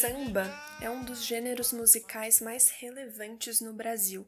samba 0.00 0.44
é 0.80 0.88
um 0.88 1.04
dos 1.04 1.24
gêneros 1.24 1.72
musicais 1.72 2.40
mais 2.40 2.70
relevantes 2.70 3.60
no 3.60 3.72
Brasil. 3.72 4.24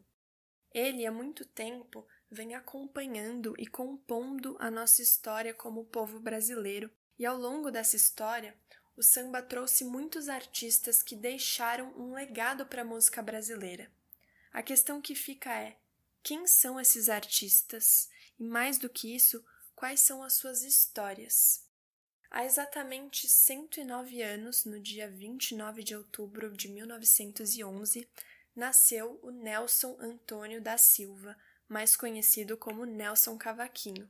Ele, 0.74 1.06
há 1.06 1.12
muito 1.12 1.44
tempo, 1.44 2.04
vem 2.28 2.56
acompanhando 2.56 3.54
e 3.56 3.68
compondo 3.68 4.56
a 4.58 4.68
nossa 4.68 5.00
história 5.00 5.54
como 5.54 5.84
povo 5.84 6.18
brasileiro, 6.18 6.90
e 7.16 7.24
ao 7.24 7.38
longo 7.38 7.70
dessa 7.70 7.94
história, 7.94 8.56
o 8.96 9.02
samba 9.02 9.40
trouxe 9.40 9.84
muitos 9.84 10.28
artistas 10.28 11.04
que 11.04 11.14
deixaram 11.14 11.94
um 11.96 12.14
legado 12.14 12.66
para 12.66 12.82
a 12.82 12.84
música 12.84 13.22
brasileira. 13.22 13.92
A 14.52 14.64
questão 14.64 15.00
que 15.00 15.14
fica 15.14 15.54
é: 15.54 15.76
quem 16.20 16.48
são 16.48 16.80
esses 16.80 17.08
artistas? 17.08 18.10
E 18.40 18.42
mais 18.42 18.76
do 18.76 18.88
que 18.88 19.14
isso, 19.14 19.44
quais 19.76 20.00
são 20.00 20.20
as 20.20 20.32
suas 20.32 20.62
histórias? 20.62 21.69
Há 22.30 22.44
exatamente 22.44 23.28
109 23.28 24.22
anos, 24.22 24.64
no 24.64 24.78
dia 24.78 25.10
29 25.10 25.82
de 25.82 25.96
outubro 25.96 26.56
de 26.56 26.68
1911, 26.68 28.08
nasceu 28.54 29.18
o 29.20 29.32
Nelson 29.32 29.96
Antônio 29.98 30.62
da 30.62 30.78
Silva, 30.78 31.36
mais 31.68 31.96
conhecido 31.96 32.56
como 32.56 32.84
Nelson 32.84 33.36
Cavaquinho. 33.36 34.08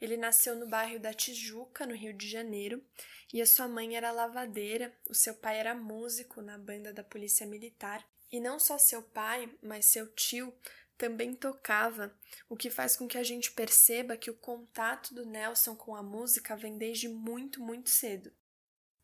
Ele 0.00 0.16
nasceu 0.16 0.56
no 0.56 0.66
bairro 0.66 0.98
da 0.98 1.14
Tijuca, 1.14 1.86
no 1.86 1.94
Rio 1.94 2.12
de 2.12 2.28
Janeiro, 2.28 2.84
e 3.32 3.40
a 3.40 3.46
sua 3.46 3.68
mãe 3.68 3.96
era 3.96 4.10
lavadeira, 4.10 4.92
o 5.08 5.14
seu 5.14 5.34
pai 5.34 5.58
era 5.58 5.72
músico 5.72 6.42
na 6.42 6.58
banda 6.58 6.92
da 6.92 7.04
Polícia 7.04 7.46
Militar. 7.46 8.04
E 8.30 8.40
não 8.40 8.58
só 8.58 8.76
seu 8.76 9.02
pai, 9.02 9.48
mas 9.62 9.86
seu 9.86 10.08
tio 10.08 10.52
também 10.96 11.34
tocava, 11.34 12.14
o 12.48 12.56
que 12.56 12.70
faz 12.70 12.96
com 12.96 13.06
que 13.06 13.18
a 13.18 13.22
gente 13.22 13.52
perceba 13.52 14.16
que 14.16 14.30
o 14.30 14.36
contato 14.36 15.14
do 15.14 15.24
Nelson 15.24 15.76
com 15.76 15.94
a 15.94 16.02
música 16.02 16.56
vem 16.56 16.76
desde 16.78 17.08
muito, 17.08 17.60
muito 17.60 17.90
cedo. 17.90 18.32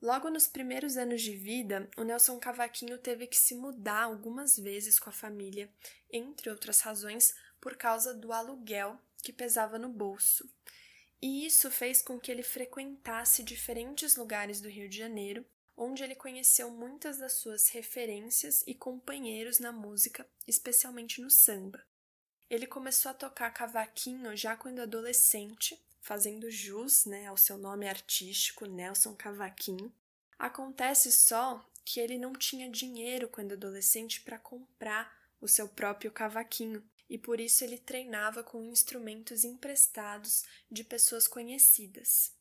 Logo 0.01 0.29
nos 0.31 0.49
primeiros 0.49 0.97
anos 0.97 1.23
de 1.23 1.37
vida, 1.37 1.89
o 1.97 2.03
Nelson 2.03 2.39
Cavaquinho 2.41 2.99
teve 2.99 3.27
que 3.27 3.37
se 3.37 3.55
mudar 3.55 4.03
algumas 4.03 4.59
vezes 4.59 4.99
com 4.99 5.09
a 5.09 5.13
família, 5.13 5.73
entre 6.11 6.51
outras 6.51 6.81
razões, 6.81 7.35
por 7.61 7.77
causa 7.77 8.13
do 8.13 8.33
aluguel 8.33 8.99
que 9.23 9.33
pesava 9.33 9.79
no 9.79 9.89
bolso. 9.89 10.51
E 11.21 11.47
isso 11.47 11.71
fez 11.71 12.03
com 12.03 12.19
que 12.19 12.33
ele 12.33 12.43
frequentasse 12.43 13.45
diferentes 13.45 14.17
lugares 14.17 14.61
do 14.61 14.69
Rio 14.69 14.89
de 14.89 14.99
Janeiro, 14.99 15.47
onde 15.83 16.05
ele 16.05 16.15
conheceu 16.15 16.71
muitas 16.71 17.19
das 17.19 17.33
suas 17.33 17.69
referências 17.69 18.63
e 18.67 18.75
companheiros 18.75 19.59
na 19.59 19.73
música, 19.73 20.27
especialmente 20.47 21.21
no 21.21 21.29
samba. 21.29 21.85
Ele 22.49 22.67
começou 22.67 23.11
a 23.11 23.15
tocar 23.15 23.51
cavaquinho 23.51 24.37
já 24.37 24.57
quando 24.57 24.81
adolescente, 24.81 25.83
fazendo 26.01 26.51
jus 26.51 27.05
né, 27.05 27.27
ao 27.27 27.37
seu 27.37 27.59
nome 27.59 27.89
artístico, 27.89 28.67
Nelson 28.67 29.15
Cavaquinho. 29.17 29.93
Acontece 30.39 31.11
só 31.11 31.65
que 31.85 31.99
ele 31.99 32.19
não 32.19 32.33
tinha 32.33 32.71
dinheiro 32.71 33.29
quando 33.29 33.53
adolescente 33.53 34.21
para 34.21 34.39
comprar 34.39 35.13
o 35.41 35.49
seu 35.49 35.69
próprio 35.69 36.13
cavaquinho, 36.13 36.85
e 37.11 37.19
por 37.19 37.41
isso 37.41 37.65
ele 37.65 37.77
treinava 37.77 38.45
com 38.45 38.63
instrumentos 38.65 39.43
emprestados 39.43 40.45
de 40.71 40.85
pessoas 40.85 41.27
conhecidas. 41.27 42.33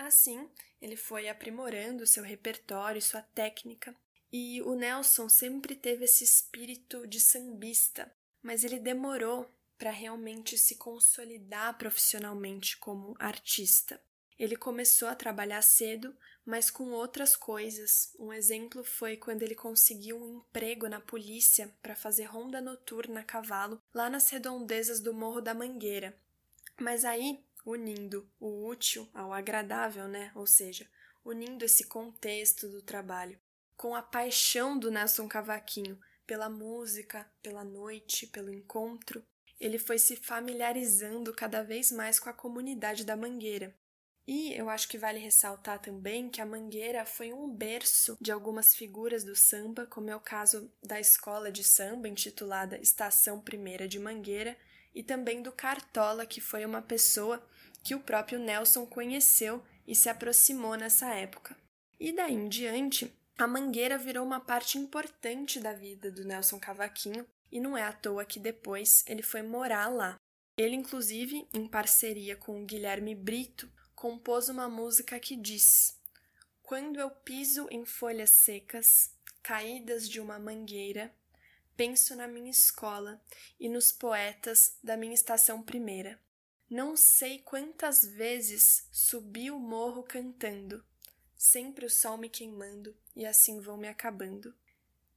Assim, 0.00 0.48
ele 0.80 0.96
foi 0.96 1.28
aprimorando 1.28 2.06
seu 2.06 2.24
repertório 2.24 2.98
e 2.98 3.02
sua 3.02 3.20
técnica, 3.20 3.94
e 4.32 4.62
o 4.62 4.74
Nelson 4.74 5.28
sempre 5.28 5.76
teve 5.76 6.06
esse 6.06 6.24
espírito 6.24 7.06
de 7.06 7.20
sambista, 7.20 8.10
mas 8.42 8.64
ele 8.64 8.78
demorou 8.78 9.46
para 9.76 9.90
realmente 9.90 10.56
se 10.56 10.76
consolidar 10.76 11.76
profissionalmente 11.76 12.78
como 12.78 13.14
artista. 13.18 14.00
Ele 14.38 14.56
começou 14.56 15.06
a 15.06 15.14
trabalhar 15.14 15.60
cedo, 15.60 16.16
mas 16.46 16.70
com 16.70 16.92
outras 16.92 17.36
coisas. 17.36 18.16
Um 18.18 18.32
exemplo 18.32 18.82
foi 18.82 19.18
quando 19.18 19.42
ele 19.42 19.54
conseguiu 19.54 20.16
um 20.16 20.38
emprego 20.38 20.88
na 20.88 20.98
polícia 20.98 21.70
para 21.82 21.94
fazer 21.94 22.24
ronda 22.24 22.58
noturna 22.58 23.20
a 23.20 23.24
cavalo 23.24 23.78
lá 23.92 24.08
nas 24.08 24.30
redondezas 24.30 24.98
do 24.98 25.12
Morro 25.12 25.42
da 25.42 25.52
Mangueira. 25.52 26.16
Mas 26.80 27.04
aí 27.04 27.44
unindo 27.64 28.30
o 28.38 28.66
útil 28.66 29.08
ao 29.14 29.32
agradável, 29.32 30.08
né? 30.08 30.32
Ou 30.34 30.46
seja, 30.46 30.88
unindo 31.24 31.64
esse 31.64 31.86
contexto 31.86 32.68
do 32.68 32.82
trabalho 32.82 33.38
com 33.76 33.94
a 33.94 34.02
paixão 34.02 34.78
do 34.78 34.90
Nelson 34.90 35.26
Cavaquinho 35.26 35.98
pela 36.26 36.50
música, 36.50 37.26
pela 37.42 37.64
noite, 37.64 38.26
pelo 38.26 38.52
encontro, 38.52 39.24
ele 39.58 39.78
foi 39.78 39.98
se 39.98 40.16
familiarizando 40.16 41.32
cada 41.32 41.62
vez 41.62 41.90
mais 41.90 42.20
com 42.20 42.28
a 42.28 42.34
comunidade 42.34 43.06
da 43.06 43.16
Mangueira. 43.16 43.74
E 44.26 44.52
eu 44.52 44.68
acho 44.68 44.86
que 44.86 44.98
vale 44.98 45.18
ressaltar 45.18 45.80
também 45.80 46.28
que 46.28 46.42
a 46.42 46.46
Mangueira 46.46 47.06
foi 47.06 47.32
um 47.32 47.48
berço 47.48 48.18
de 48.20 48.30
algumas 48.30 48.74
figuras 48.74 49.24
do 49.24 49.34
samba, 49.34 49.86
como 49.86 50.10
é 50.10 50.14
o 50.14 50.20
caso 50.20 50.70
da 50.82 51.00
escola 51.00 51.50
de 51.50 51.64
samba 51.64 52.06
intitulada 52.06 52.78
Estação 52.78 53.40
Primeira 53.40 53.88
de 53.88 53.98
Mangueira, 53.98 54.58
e 54.94 55.02
também 55.02 55.42
do 55.42 55.52
Cartola, 55.52 56.26
que 56.26 56.40
foi 56.40 56.64
uma 56.64 56.82
pessoa 56.82 57.42
que 57.82 57.94
o 57.94 58.00
próprio 58.00 58.38
Nelson 58.38 58.86
conheceu 58.86 59.62
e 59.86 59.94
se 59.94 60.08
aproximou 60.08 60.76
nessa 60.76 61.14
época. 61.14 61.56
E 61.98 62.12
daí 62.12 62.34
em 62.34 62.48
diante, 62.48 63.12
a 63.38 63.46
Mangueira 63.46 63.96
virou 63.96 64.24
uma 64.24 64.40
parte 64.40 64.78
importante 64.78 65.60
da 65.60 65.72
vida 65.72 66.10
do 66.10 66.24
Nelson 66.24 66.58
Cavaquinho, 66.58 67.26
e 67.50 67.58
não 67.58 67.76
é 67.76 67.82
à 67.82 67.92
toa 67.92 68.24
que 68.24 68.38
depois 68.38 69.02
ele 69.06 69.22
foi 69.22 69.42
morar 69.42 69.88
lá. 69.88 70.16
Ele, 70.56 70.76
inclusive, 70.76 71.48
em 71.52 71.66
parceria 71.66 72.36
com 72.36 72.62
o 72.62 72.66
Guilherme 72.66 73.14
Brito, 73.14 73.70
compôs 73.94 74.48
uma 74.48 74.68
música 74.68 75.18
que 75.18 75.36
diz: 75.36 75.98
Quando 76.62 77.00
eu 77.00 77.10
piso 77.10 77.66
em 77.70 77.84
folhas 77.84 78.30
secas, 78.30 79.10
caídas 79.42 80.08
de 80.08 80.20
uma 80.20 80.38
mangueira, 80.38 81.12
penso 81.80 82.14
na 82.14 82.28
minha 82.28 82.50
escola 82.50 83.18
e 83.58 83.66
nos 83.66 83.90
poetas 83.90 84.76
da 84.84 84.98
minha 84.98 85.14
estação 85.14 85.62
primeira. 85.62 86.20
Não 86.68 86.94
sei 86.94 87.38
quantas 87.38 88.04
vezes 88.04 88.86
subi 88.92 89.50
o 89.50 89.58
morro 89.58 90.02
cantando, 90.02 90.84
sempre 91.38 91.86
o 91.86 91.88
sol 91.88 92.18
me 92.18 92.28
queimando 92.28 92.94
e 93.16 93.24
assim 93.24 93.60
vou 93.60 93.78
me 93.78 93.88
acabando. 93.88 94.54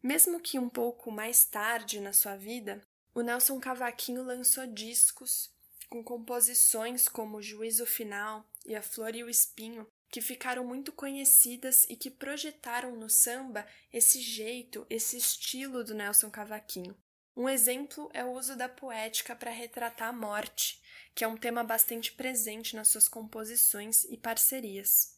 Mesmo 0.02 0.40
que 0.40 0.58
um 0.58 0.70
pouco 0.70 1.12
mais 1.12 1.44
tarde 1.44 2.00
na 2.00 2.14
sua 2.14 2.38
vida, 2.38 2.82
o 3.14 3.22
Nelson 3.22 3.60
Cavaquinho 3.60 4.24
lançou 4.24 4.66
discos 4.66 5.52
com 5.90 6.02
composições 6.02 7.10
como 7.10 7.42
Juízo 7.42 7.86
Final 7.86 8.50
e 8.66 8.74
A 8.74 8.82
Flor 8.82 9.14
e 9.14 9.24
o 9.26 9.30
Espinho, 9.30 9.86
que 10.14 10.22
ficaram 10.22 10.64
muito 10.64 10.92
conhecidas 10.92 11.88
e 11.90 11.96
que 11.96 12.12
projetaram 12.12 12.96
no 12.96 13.10
samba 13.10 13.66
esse 13.92 14.22
jeito, 14.22 14.86
esse 14.88 15.18
estilo 15.18 15.84
do 15.84 15.96
Nelson 15.96 16.30
Cavaquinho. 16.30 16.96
Um 17.36 17.50
exemplo 17.50 18.12
é 18.14 18.24
o 18.24 18.32
uso 18.34 18.56
da 18.56 18.70
poética 18.70 19.36
para 19.36 19.50
retratar 19.50 20.10
a 20.10 20.14
morte, 20.14 20.80
que 21.16 21.24
é 21.24 21.28
um 21.28 21.36
tema 21.36 21.64
bastante 21.64 22.12
presente 22.12 22.76
nas 22.76 22.90
suas 22.90 23.08
composições 23.08 24.04
e 24.04 24.16
parcerias. 24.16 25.18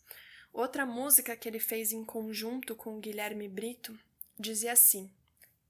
Outra 0.53 0.85
música 0.85 1.35
que 1.35 1.49
ele 1.49 1.59
fez 1.59 1.91
em 1.91 2.05
conjunto 2.05 2.73
com 2.73 3.01
Guilherme 3.01 3.49
Brito 3.49 3.99
dizia 4.39 4.71
assim: 4.71 5.11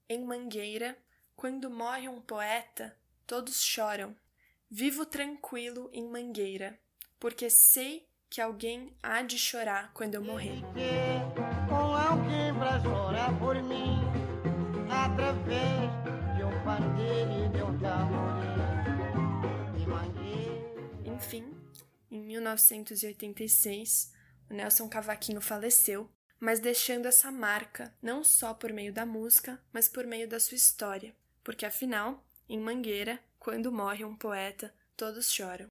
Em 0.08 0.24
Mangueira, 0.24 0.96
quando 1.36 1.68
morre 1.68 2.08
um 2.08 2.22
poeta, 2.22 2.96
todos 3.26 3.64
choram. 3.64 4.16
Vivo 4.70 5.04
tranquilo 5.04 5.90
em 5.92 6.08
Mangueira, 6.08 6.80
porque 7.20 7.50
sei 7.50 8.08
que 8.36 8.42
alguém 8.42 8.92
há 9.02 9.22
de 9.22 9.40
chorar 9.40 9.92
quando 9.94 10.16
eu 10.16 10.22
morrer. 10.22 10.62
Com 11.70 11.96
alguém 11.96 12.54
pra 12.54 12.82
chorar 12.82 13.40
por 13.40 13.56
mim, 13.64 13.96
através 14.92 15.90
de 16.36 16.44
um 16.44 16.52
pandeiro 16.66 17.32
e 17.32 17.48
de 17.48 17.64
um 17.64 17.80
Enfim, 21.16 21.46
em 22.12 22.20
1986, 22.20 24.12
o 24.50 24.54
Nelson 24.54 24.90
Cavaquinho 24.90 25.40
faleceu, 25.40 26.12
mas 26.38 26.60
deixando 26.60 27.06
essa 27.06 27.32
marca 27.32 27.96
não 28.02 28.22
só 28.22 28.54
por 28.54 28.74
meio 28.74 28.92
da 28.92 29.06
música, 29.06 29.58
mas 29.72 29.88
por 29.88 30.06
meio 30.06 30.28
da 30.28 30.42
sua 30.42 30.56
história, 30.56 31.16
porque 31.42 31.66
afinal, 31.66 32.22
em 32.50 32.60
Mangueira, 32.60 33.18
quando 33.40 33.72
morre 33.72 34.04
um 34.04 34.14
poeta, 34.14 34.76
todos 34.98 35.32
choram. 35.32 35.68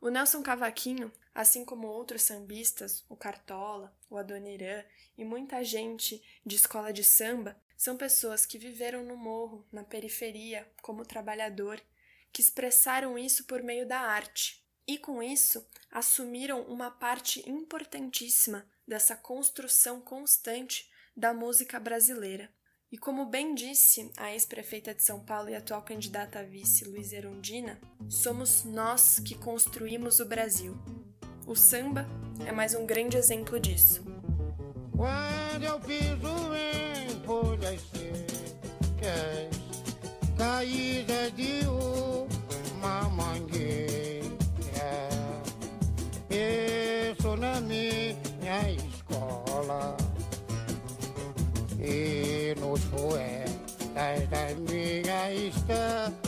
O 0.00 0.08
Nelson 0.08 0.42
Cavaquinho, 0.42 1.12
assim 1.38 1.64
como 1.64 1.86
outros 1.86 2.22
sambistas, 2.22 3.04
o 3.08 3.14
Cartola, 3.14 3.96
o 4.10 4.16
Adoniran 4.16 4.82
e 5.16 5.24
muita 5.24 5.62
gente 5.62 6.20
de 6.44 6.56
escola 6.56 6.92
de 6.92 7.04
samba, 7.04 7.56
são 7.76 7.96
pessoas 7.96 8.44
que 8.44 8.58
viveram 8.58 9.04
no 9.04 9.16
morro, 9.16 9.64
na 9.70 9.84
periferia, 9.84 10.68
como 10.82 11.06
trabalhador, 11.06 11.80
que 12.32 12.40
expressaram 12.42 13.16
isso 13.16 13.44
por 13.44 13.62
meio 13.62 13.86
da 13.86 14.00
arte. 14.00 14.66
E 14.84 14.98
com 14.98 15.22
isso, 15.22 15.64
assumiram 15.92 16.62
uma 16.62 16.90
parte 16.90 17.48
importantíssima 17.48 18.68
dessa 18.84 19.14
construção 19.14 20.00
constante 20.00 20.90
da 21.16 21.32
música 21.32 21.78
brasileira. 21.78 22.52
E 22.90 22.98
como 22.98 23.26
bem 23.26 23.54
disse 23.54 24.10
a 24.16 24.32
ex-prefeita 24.32 24.92
de 24.92 25.04
São 25.04 25.24
Paulo 25.24 25.50
e 25.50 25.54
atual 25.54 25.82
candidata 25.82 26.40
a 26.40 26.42
vice, 26.42 26.84
Luiz 26.84 27.12
Erundina, 27.12 27.80
somos 28.10 28.64
nós 28.64 29.20
que 29.20 29.36
construímos 29.36 30.18
o 30.18 30.26
Brasil. 30.26 30.76
O 31.48 31.56
samba 31.56 32.06
é 32.44 32.52
mais 32.52 32.74
um 32.74 32.84
grande 32.84 33.16
exemplo 33.16 33.58
disso. 33.58 34.04
Quando 34.94 35.64
eu 35.64 35.80
piso 35.80 36.50
em 36.54 37.24
folhas 37.24 37.80
secas, 37.90 39.58
caída 40.36 41.30
de 41.30 41.66
uma 42.76 43.08
mangueira, 43.08 44.28
penso 46.28 47.34
na 47.38 47.62
minha 47.62 48.70
escola 48.70 49.96
e 51.80 52.54
nos 52.60 52.84
poetas 52.84 54.28
da 54.28 54.54
minha 54.70 55.32
estância. 55.32 56.27